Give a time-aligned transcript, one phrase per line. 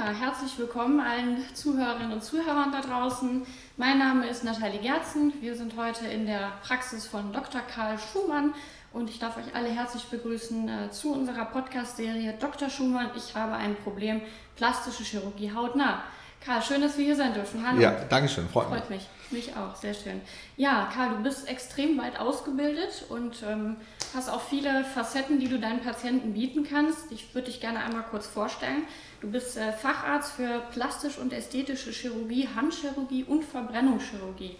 [0.00, 3.44] Ja, herzlich willkommen allen Zuhörerinnen und Zuhörern da draußen.
[3.76, 5.34] Mein Name ist Nathalie Gerzen.
[5.42, 7.60] Wir sind heute in der Praxis von Dr.
[7.60, 8.54] Karl Schumann
[8.94, 12.70] und ich darf euch alle herzlich begrüßen äh, zu unserer Podcast-Serie Dr.
[12.70, 13.10] Schumann.
[13.14, 14.22] Ich habe ein Problem,
[14.56, 16.02] plastische Chirurgie hautnah.
[16.42, 17.62] Karl, schön, dass wir hier sein dürfen.
[17.68, 17.78] Hallo.
[17.78, 19.00] Ja, danke schön, freut, freut mich.
[19.00, 19.08] mich.
[19.30, 20.20] Mich auch, sehr schön.
[20.56, 23.76] Ja, Karl, du bist extrem weit ausgebildet und ähm,
[24.12, 27.12] hast auch viele Facetten, die du deinen Patienten bieten kannst.
[27.12, 28.82] Ich würde dich gerne einmal kurz vorstellen.
[29.20, 34.56] Du bist äh, Facharzt für plastisch und ästhetische Chirurgie, Handchirurgie und Verbrennungschirurgie.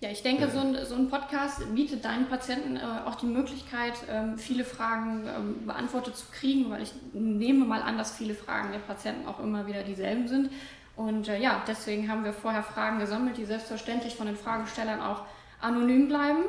[0.00, 3.94] Ja, ich denke, so ein, so ein Podcast bietet deinen Patienten äh, auch die Möglichkeit,
[4.10, 8.72] ähm, viele Fragen ähm, beantwortet zu kriegen, weil ich nehme mal an, dass viele Fragen
[8.72, 10.50] der Patienten auch immer wieder dieselben sind.
[10.96, 15.22] Und äh, ja, deswegen haben wir vorher Fragen gesammelt, die selbstverständlich von den Fragestellern auch
[15.60, 16.44] anonym bleiben.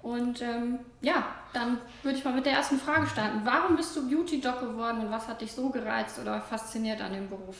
[0.00, 3.40] Und ähm, ja, dann würde ich mal mit der ersten Frage starten.
[3.44, 7.12] Warum bist du Beauty Doc geworden und was hat dich so gereizt oder fasziniert an
[7.12, 7.56] dem Beruf?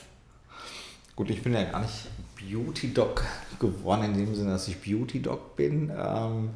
[1.17, 2.07] Gut, ich bin ja gar nicht
[2.39, 3.23] Beauty Doc
[3.59, 5.91] geworden in dem Sinne, dass ich Beauty Doc bin.
[5.95, 6.51] Ähm,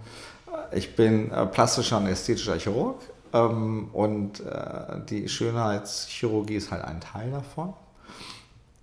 [0.72, 3.02] ich bin äh, plastischer und ästhetischer Chirurg
[3.34, 7.73] ähm, und äh, die Schönheitschirurgie ist halt ein Teil davon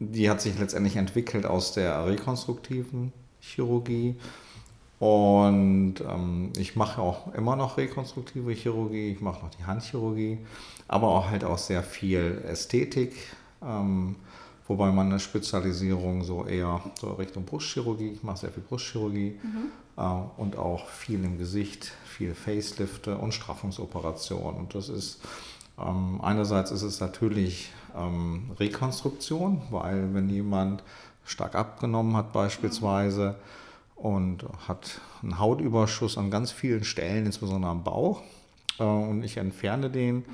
[0.00, 4.16] die hat sich letztendlich entwickelt aus der rekonstruktiven Chirurgie.
[4.98, 10.38] Und ähm, ich mache auch immer noch rekonstruktive Chirurgie, ich mache noch die Handchirurgie,
[10.88, 13.14] aber auch halt auch sehr viel Ästhetik,
[13.62, 14.16] ähm,
[14.68, 19.70] wobei meine Spezialisierung so eher so Richtung Brustchirurgie, ich mache sehr viel Brustchirurgie mhm.
[19.96, 20.02] äh,
[20.36, 24.60] und auch viel im Gesicht, viel Facelifte und Straffungsoperationen.
[24.60, 25.20] Und das ist
[25.84, 30.82] ähm, einerseits ist es natürlich ähm, Rekonstruktion, weil wenn jemand
[31.24, 33.36] stark abgenommen hat beispielsweise
[33.96, 38.22] und hat einen Hautüberschuss an ganz vielen Stellen, insbesondere am Bauch,
[38.78, 40.24] äh, und ich entferne den mhm.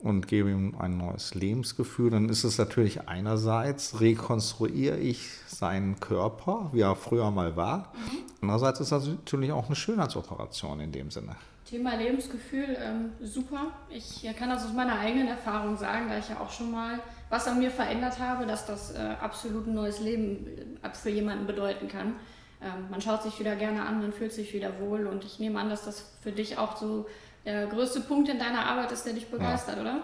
[0.00, 6.70] und gebe ihm ein neues Lebensgefühl, dann ist es natürlich einerseits, rekonstruiere ich seinen Körper,
[6.72, 7.92] wie er früher mal war.
[7.94, 8.11] Mhm.
[8.42, 11.36] Andererseits ist das natürlich auch eine Schönheitsoperation in dem Sinne.
[11.64, 13.68] Thema Lebensgefühl, ähm, super.
[13.88, 16.98] Ich kann das aus meiner eigenen Erfahrung sagen, da ich ja auch schon mal
[17.30, 20.46] was an mir verändert habe, dass das äh, absolut ein neues Leben
[20.82, 22.16] äh, für jemanden bedeuten kann.
[22.60, 25.60] Ähm, man schaut sich wieder gerne an, man fühlt sich wieder wohl und ich nehme
[25.60, 27.06] an, dass das für dich auch so
[27.44, 29.82] der größte Punkt in deiner Arbeit ist, der dich begeistert, ja.
[29.82, 30.02] oder?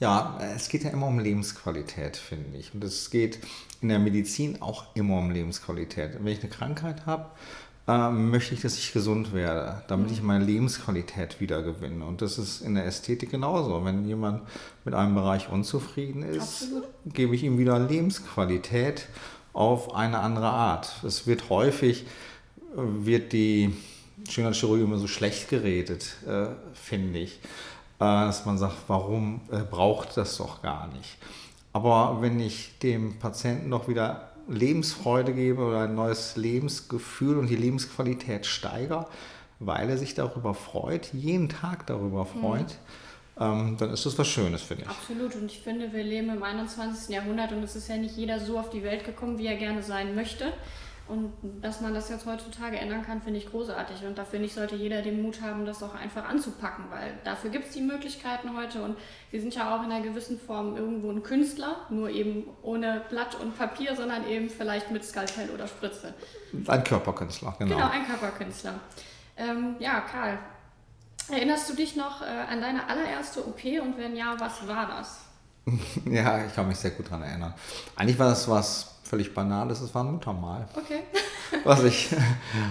[0.00, 2.74] Ja, es geht ja immer um Lebensqualität, finde ich.
[2.74, 3.38] Und es geht
[3.80, 6.16] in der Medizin auch immer um Lebensqualität.
[6.18, 7.30] Wenn ich eine Krankheit habe,
[7.86, 12.04] äh, möchte ich, dass ich gesund werde, damit ich meine Lebensqualität wieder gewinne.
[12.04, 13.84] Und das ist in der Ästhetik genauso.
[13.84, 14.42] Wenn jemand
[14.84, 16.84] mit einem Bereich unzufrieden ist, Absolut.
[17.06, 19.06] gebe ich ihm wieder Lebensqualität
[19.52, 20.92] auf eine andere Art.
[21.04, 22.06] Es wird häufig,
[22.74, 23.74] wird die
[24.28, 27.38] Schönheitschirurgie immer so schlecht geredet, äh, finde ich, äh,
[27.98, 31.18] dass man sagt, warum äh, braucht das doch gar nicht.
[31.72, 37.56] Aber wenn ich dem Patienten noch wieder Lebensfreude gebe oder ein neues Lebensgefühl und die
[37.56, 39.06] Lebensqualität steigere,
[39.58, 42.40] weil er sich darüber freut, jeden Tag darüber mhm.
[42.40, 42.78] freut,
[43.38, 43.42] mhm.
[43.42, 44.88] ähm, dann ist das was Schönes, finde ich.
[44.88, 45.34] Absolut.
[45.34, 47.14] Und ich finde, wir leben im 21.
[47.14, 49.82] Jahrhundert und es ist ja nicht jeder so auf die Welt gekommen, wie er gerne
[49.82, 50.52] sein möchte.
[51.06, 54.06] Und dass man das jetzt heutzutage ändern kann, finde ich großartig.
[54.06, 57.50] Und da finde ich, sollte jeder den Mut haben, das auch einfach anzupacken, weil dafür
[57.50, 58.82] gibt es die Möglichkeiten heute.
[58.82, 58.96] Und
[59.30, 63.34] wir sind ja auch in einer gewissen Form irgendwo ein Künstler, nur eben ohne Blatt
[63.38, 66.14] und Papier, sondern eben vielleicht mit Skalpell oder Spritze.
[66.66, 67.76] Ein Körperkünstler, genau.
[67.76, 68.80] Genau, ein Körperkünstler.
[69.36, 70.38] Ähm, ja, Karl,
[71.30, 75.23] erinnerst du dich noch äh, an deine allererste OP und wenn ja, was war das?
[76.10, 77.54] ja, ich kann mich sehr gut daran erinnern.
[77.96, 80.66] Eigentlich war das was völlig Banales, es war ein Muttermal.
[80.76, 81.02] Okay.
[81.64, 82.08] was, ich,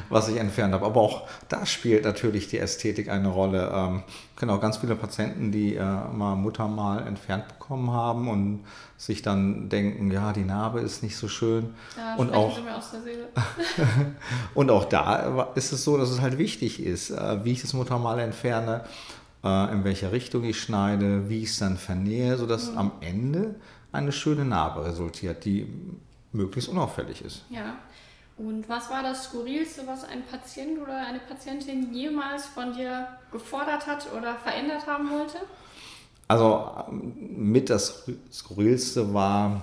[0.10, 0.86] was ich entfernt habe.
[0.86, 3.72] Aber auch da spielt natürlich die Ästhetik eine Rolle.
[3.74, 4.04] Ähm,
[4.36, 8.66] genau, ganz viele Patienten, die äh, mal Muttermal entfernt bekommen haben und
[8.98, 11.74] sich dann denken, ja, die Narbe ist nicht so schön.
[11.98, 12.58] Ja, und auch,
[14.54, 17.74] und auch da ist es so, dass es halt wichtig ist, äh, wie ich das
[17.74, 18.84] Muttermal entferne,
[19.44, 22.78] in welche Richtung ich schneide, wie ich es dann vernähe, sodass mhm.
[22.78, 23.56] am Ende
[23.92, 25.68] eine schöne Narbe resultiert, die
[26.32, 27.44] möglichst unauffällig ist.
[27.50, 27.76] Ja.
[28.38, 33.86] Und was war das Skurrilste, was ein Patient oder eine Patientin jemals von dir gefordert
[33.86, 35.38] hat oder verändert haben wollte?
[36.28, 39.62] Also mit das Skurrilste war,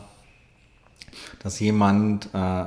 [1.43, 2.67] dass jemand äh,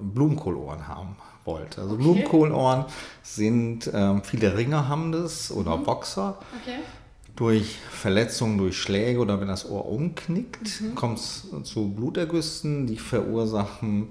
[0.00, 1.82] Blumenkohlohren haben wollte.
[1.82, 2.02] Also okay.
[2.02, 2.84] Blumenkohlohren
[3.22, 5.84] sind, äh, viele Ringer haben das oder mhm.
[5.84, 6.38] Boxer.
[6.62, 6.78] Okay
[7.40, 10.94] durch Verletzungen, durch Schläge oder wenn das Ohr umknickt, mhm.
[10.94, 14.08] kommt es zu Blutergüssen, die verursachen,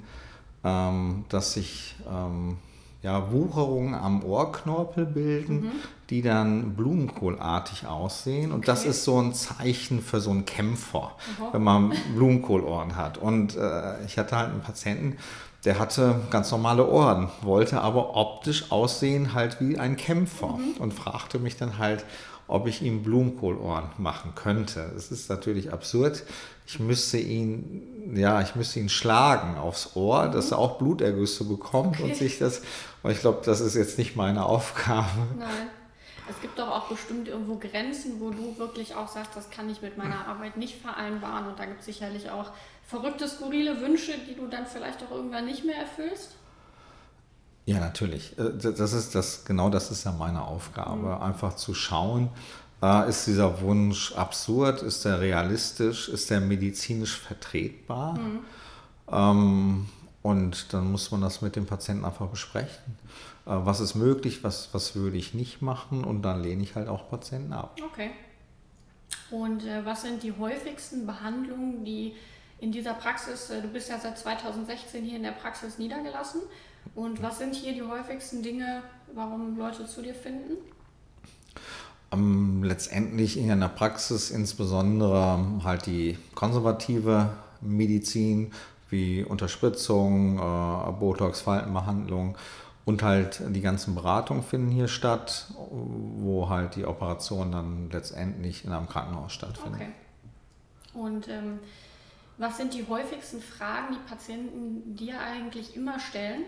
[0.63, 2.57] ähm, dass sich ähm,
[3.03, 5.71] ja, Wucherungen am Ohrknorpel bilden, mhm.
[6.09, 8.51] die dann blumenkohlartig aussehen.
[8.51, 11.43] Und das ist so ein Zeichen für so einen Kämpfer, mhm.
[11.51, 13.19] wenn man Blumenkohlohren hat.
[13.19, 15.17] Und äh, ich hatte halt einen Patienten,
[15.65, 20.75] der hatte ganz normale Ohren, wollte aber optisch aussehen halt wie ein Kämpfer mhm.
[20.79, 22.05] und fragte mich dann halt,
[22.47, 24.91] ob ich ihm Blumenkohlohren machen könnte.
[24.95, 26.23] Es ist natürlich absurd.
[26.65, 30.31] Ich müsste ihn, ja, ich müsste ihn schlagen aufs Ohr, mhm.
[30.31, 32.03] dass er auch Blutergüsse bekommt okay.
[32.03, 32.61] und sich das,
[33.03, 35.07] und ich glaube, das ist jetzt nicht meine Aufgabe.
[35.37, 35.69] Nein.
[36.29, 39.81] Es gibt doch auch bestimmt irgendwo Grenzen, wo du wirklich auch sagst, das kann ich
[39.81, 41.47] mit meiner Arbeit nicht vereinbaren.
[41.47, 42.51] Und da gibt es sicherlich auch
[42.89, 46.31] verrückte, skurrile Wünsche, die du dann vielleicht auch irgendwann nicht mehr erfüllst.
[47.65, 48.37] Ja, natürlich.
[48.39, 51.21] Äh, das ist das, genau das ist ja meine Aufgabe, mhm.
[51.21, 52.29] einfach zu schauen,
[52.81, 58.17] äh, ist dieser Wunsch absurd, ist er realistisch, ist er medizinisch vertretbar?
[58.17, 58.39] Mhm.
[59.11, 59.89] Ähm,
[60.23, 62.97] und dann muss man das mit dem Patienten einfach besprechen.
[63.45, 66.87] Äh, was ist möglich, was, was würde ich nicht machen und dann lehne ich halt
[66.87, 67.77] auch Patienten ab.
[67.91, 68.09] Okay.
[69.29, 72.15] Und äh, was sind die häufigsten Behandlungen, die
[72.61, 76.41] in dieser Praxis, äh, du bist ja seit 2016 hier in der Praxis niedergelassen,
[76.95, 78.83] und was sind hier die häufigsten Dinge,
[79.13, 80.57] warum Leute zu dir finden?
[82.11, 87.29] Ähm, letztendlich in der Praxis insbesondere halt die konservative
[87.61, 88.51] Medizin
[88.89, 92.37] wie Unterspritzung, äh, Botox, Faltenbehandlung
[92.85, 98.71] und halt die ganzen Beratungen finden hier statt, wo halt die Operationen dann letztendlich in
[98.71, 99.75] einem Krankenhaus stattfinden.
[99.75, 99.91] Okay.
[100.95, 101.59] Und ähm,
[102.39, 106.43] was sind die häufigsten Fragen, die Patienten dir eigentlich immer stellen?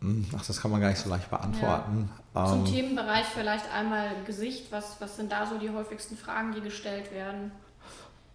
[0.00, 2.08] Hm, ach, das kann man gar nicht so leicht beantworten.
[2.34, 2.46] Ja.
[2.46, 4.72] Zum ähm, Themenbereich vielleicht einmal Gesicht.
[4.72, 7.52] Was, was sind da so die häufigsten Fragen, die gestellt werden?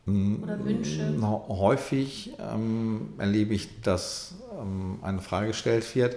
[0.06, 1.16] Hm, Oder Wünsche?
[1.22, 6.16] Häufig ähm, erlebe ich, dass ähm, eine Frage gestellt wird,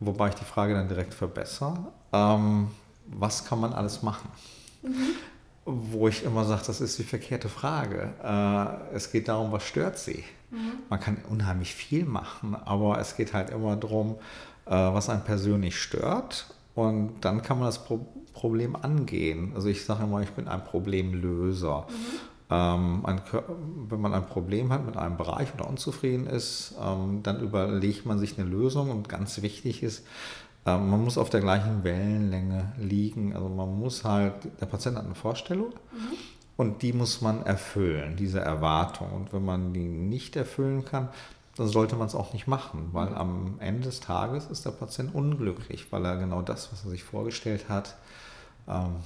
[0.00, 1.92] wobei ich die Frage dann direkt verbessere.
[2.12, 2.70] Ähm,
[3.06, 4.30] was kann man alles machen?
[4.82, 5.16] Mhm.
[5.66, 8.12] Wo ich immer sage, das ist die verkehrte Frage.
[8.22, 10.24] Äh, es geht darum, was stört sie?
[10.50, 10.72] Mhm.
[10.90, 14.16] Man kann unheimlich viel machen, aber es geht halt immer darum,
[14.66, 16.46] äh, was einen persönlich stört.
[16.74, 19.52] Und dann kann man das Pro Problem angehen.
[19.54, 21.86] Also ich sage immer, ich bin ein Problemlöser.
[21.88, 21.94] Mhm.
[22.50, 23.22] Ähm, ein,
[23.88, 28.18] wenn man ein Problem hat mit einem Bereich oder unzufrieden ist, ähm, dann überlegt man
[28.18, 30.04] sich eine Lösung und ganz wichtig ist,
[30.66, 33.34] ähm, man muss auf der gleichen Wellenlänge liegen.
[33.34, 36.16] Also man muss halt, der Patient hat eine Vorstellung mhm.
[36.56, 39.12] und die muss man erfüllen, diese Erwartung.
[39.12, 41.08] Und wenn man die nicht erfüllen kann,
[41.56, 43.16] dann sollte man es auch nicht machen, weil mhm.
[43.16, 47.04] am Ende des Tages ist der Patient unglücklich, weil er genau das, was er sich
[47.04, 47.96] vorgestellt hat,
[48.68, 48.96] ähm,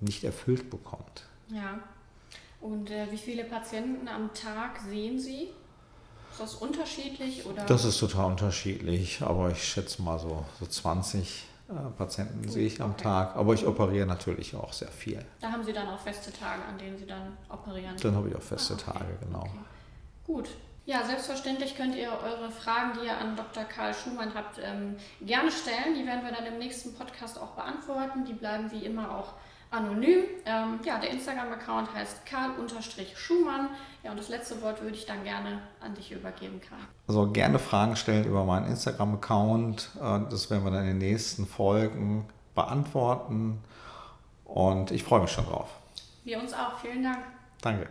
[0.00, 1.26] nicht erfüllt bekommt.
[1.48, 1.78] Ja.
[2.60, 5.50] Und äh, wie viele Patienten am Tag sehen Sie?
[6.34, 7.46] Ist das unterschiedlich?
[7.46, 7.64] Oder?
[7.64, 12.66] Das ist total unterschiedlich, aber ich schätze mal so, so 20 äh, Patienten Gut, sehe
[12.66, 13.04] ich am okay.
[13.04, 13.36] Tag.
[13.36, 15.24] Aber ich operiere natürlich auch sehr viel.
[15.40, 17.94] Da haben Sie dann auch feste Tage, an denen Sie dann operieren?
[18.02, 18.98] Dann habe ich auch feste ah, okay.
[18.98, 19.42] Tage, genau.
[19.42, 19.50] Okay.
[20.26, 20.48] Gut.
[20.86, 23.62] Ja, selbstverständlich könnt ihr eure Fragen, die ihr an Dr.
[23.62, 25.94] Karl Schumann habt, ähm, gerne stellen.
[25.94, 28.24] Die werden wir dann im nächsten Podcast auch beantworten.
[28.24, 29.34] Die bleiben wie immer auch
[29.74, 30.24] anonym.
[30.46, 33.70] Ähm, ja, der Instagram-Account heißt karl-schumann.
[34.02, 36.80] Ja, und das letzte Wort würde ich dann gerne an dich übergeben, Karl.
[37.08, 39.90] Also gerne Fragen stellen über meinen Instagram-Account.
[39.96, 43.60] Äh, das werden wir dann in den nächsten Folgen beantworten.
[44.44, 45.68] Und ich freue mich schon drauf.
[46.24, 46.78] Wir uns auch.
[46.80, 47.18] Vielen Dank.
[47.60, 47.88] Danke.